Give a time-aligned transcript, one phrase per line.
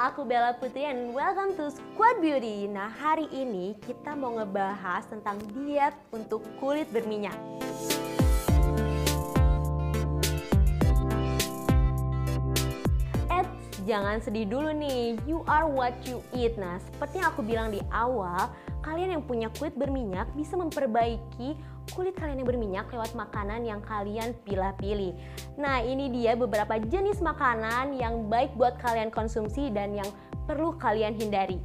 [0.00, 2.64] aku Bella Putri and welcome to Squad Beauty.
[2.64, 7.36] Nah, hari ini kita mau ngebahas tentang diet untuk kulit berminyak.
[13.28, 13.52] Eits,
[13.84, 15.20] jangan sedih dulu nih.
[15.28, 16.56] You are what you eat.
[16.56, 18.48] Nah, seperti yang aku bilang di awal,
[18.84, 21.56] kalian yang punya kulit berminyak bisa memperbaiki
[21.96, 25.16] kulit kalian yang berminyak lewat makanan yang kalian pilih-pilih.
[25.56, 30.08] Nah, ini dia beberapa jenis makanan yang baik buat kalian konsumsi dan yang
[30.44, 31.56] perlu kalian hindari.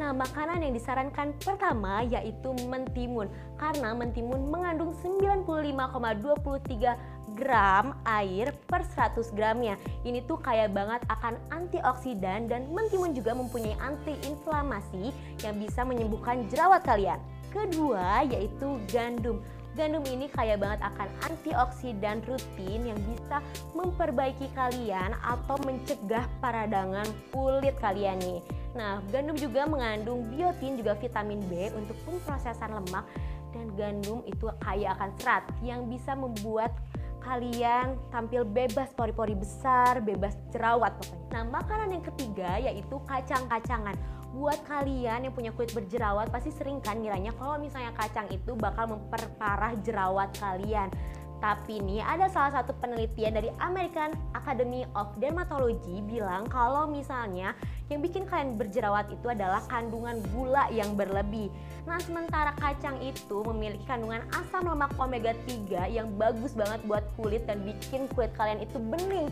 [0.00, 3.28] Nah, makanan yang disarankan pertama yaitu mentimun
[3.60, 9.74] karena mentimun mengandung 95,23 gram air per 100 gramnya.
[10.06, 15.10] Ini tuh kaya banget akan antioksidan dan mentimun juga mempunyai antiinflamasi
[15.42, 17.18] yang bisa menyembuhkan jerawat kalian.
[17.50, 19.42] Kedua yaitu gandum.
[19.72, 23.40] Gandum ini kaya banget akan antioksidan rutin yang bisa
[23.72, 28.40] memperbaiki kalian atau mencegah peradangan kulit kalian nih.
[28.76, 33.04] Nah, gandum juga mengandung biotin juga vitamin B untuk pemrosesan lemak
[33.52, 36.72] dan gandum itu kaya akan serat yang bisa membuat
[37.22, 41.22] kalian tampil bebas pori-pori besar, bebas jerawat pokoknya.
[41.32, 43.96] Nah, makanan yang ketiga yaitu kacang-kacangan
[44.32, 48.88] buat kalian yang punya kulit berjerawat pasti sering kan ngiranya kalau misalnya kacang itu bakal
[48.88, 50.88] memperparah jerawat kalian.
[51.42, 57.58] Tapi nih ada salah satu penelitian dari American Academy of Dermatology bilang kalau misalnya
[57.90, 61.50] yang bikin kalian berjerawat itu adalah kandungan gula yang berlebih.
[61.82, 67.42] Nah, sementara kacang itu memiliki kandungan asam lemak omega 3 yang bagus banget buat kulit
[67.50, 69.26] dan bikin kulit kalian itu bening.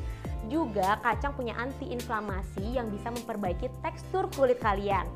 [0.51, 5.07] Juga kacang punya antiinflamasi yang bisa memperbaiki tekstur kulit kalian.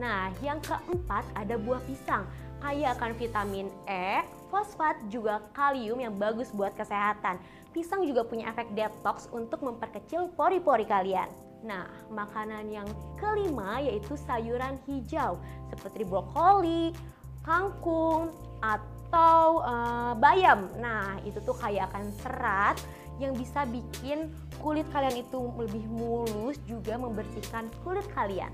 [0.00, 2.24] Nah, yang keempat ada buah pisang
[2.58, 7.38] kaya akan vitamin E, fosfat, juga kalium yang bagus buat kesehatan.
[7.70, 11.28] Pisang juga punya efek detox untuk memperkecil pori-pori kalian.
[11.62, 12.88] Nah, makanan yang
[13.18, 15.38] kelima yaitu sayuran hijau
[15.70, 16.94] seperti brokoli,
[17.42, 18.30] kangkung,
[18.62, 20.70] atau uh, bayam.
[20.78, 22.78] Nah, itu tuh kaya akan serat
[23.18, 24.30] yang bisa bikin
[24.62, 28.50] kulit kalian itu lebih mulus juga membersihkan kulit kalian.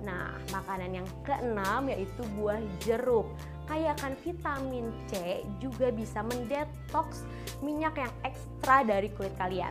[0.00, 3.28] Nah, makanan yang keenam yaitu buah jeruk.
[3.68, 7.22] Kaya akan vitamin C juga bisa mendetoks
[7.62, 9.70] minyak yang ekstra dari kulit kalian.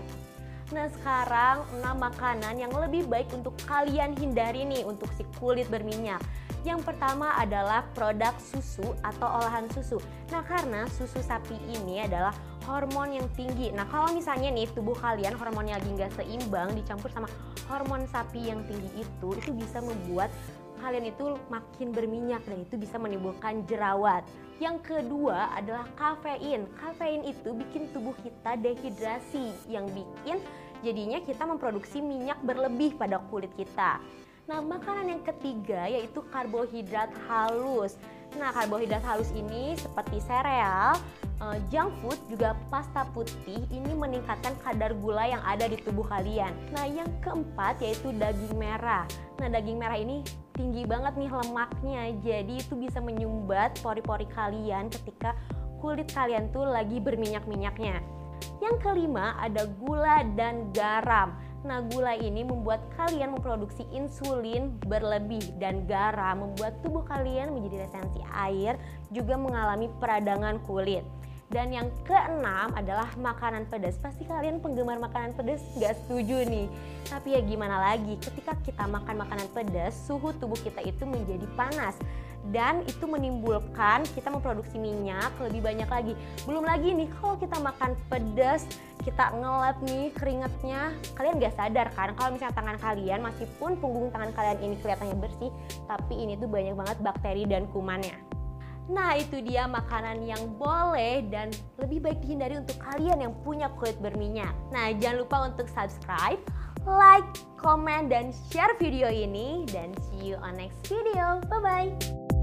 [0.70, 6.22] Nah sekarang 6 makanan yang lebih baik untuk kalian hindari nih untuk si kulit berminyak.
[6.68, 9.96] Yang pertama adalah produk susu atau olahan susu.
[10.28, 12.36] Nah, karena susu sapi ini adalah
[12.68, 13.72] hormon yang tinggi.
[13.72, 17.32] Nah, kalau misalnya nih tubuh kalian hormonnya lagi nggak seimbang dicampur sama
[17.72, 20.28] hormon sapi yang tinggi itu, itu bisa membuat
[20.80, 24.24] kalian itu makin berminyak dan itu bisa menimbulkan jerawat.
[24.60, 26.68] Yang kedua adalah kafein.
[26.76, 30.40] Kafein itu bikin tubuh kita dehidrasi yang bikin
[30.84, 34.00] jadinya kita memproduksi minyak berlebih pada kulit kita.
[34.50, 37.94] Nah, makanan yang ketiga yaitu karbohidrat halus.
[38.34, 40.98] Nah, karbohidrat halus ini seperti sereal,
[41.38, 46.50] uh, junk food juga pasta putih ini meningkatkan kadar gula yang ada di tubuh kalian.
[46.74, 49.06] Nah, yang keempat yaitu daging merah.
[49.40, 50.20] Nah, daging merah ini
[50.60, 52.04] tinggi banget nih lemaknya.
[52.20, 55.32] Jadi itu bisa menyumbat pori-pori kalian ketika
[55.80, 58.04] kulit kalian tuh lagi berminyak-minyaknya.
[58.60, 61.40] Yang kelima ada gula dan garam.
[61.64, 68.24] Nah, gula ini membuat kalian memproduksi insulin berlebih dan garam membuat tubuh kalian menjadi retensi
[68.32, 68.80] air,
[69.12, 71.04] juga mengalami peradangan kulit.
[71.50, 73.98] Dan yang keenam adalah makanan pedas.
[73.98, 76.70] Pasti kalian penggemar makanan pedas gak setuju nih.
[77.10, 81.98] Tapi ya gimana lagi, ketika kita makan makanan pedas, suhu tubuh kita itu menjadi panas
[82.54, 86.14] dan itu menimbulkan kita memproduksi minyak lebih banyak lagi.
[86.48, 88.64] Belum lagi nih kalau kita makan pedas,
[89.02, 94.32] kita ngelap nih keringetnya, kalian gak sadar kan kalau misalnya tangan kalian meskipun punggung tangan
[94.38, 95.52] kalian ini kelihatannya bersih,
[95.90, 98.29] tapi ini tuh banyak banget bakteri dan kumannya.
[98.90, 103.96] Nah itu dia makanan yang boleh dan lebih baik dihindari untuk kalian yang punya kulit
[104.02, 104.52] berminyak.
[104.74, 106.42] Nah jangan lupa untuk subscribe,
[106.90, 107.30] like,
[107.62, 109.70] comment, dan share video ini.
[109.70, 111.38] Dan see you on next video.
[111.48, 112.39] Bye-bye.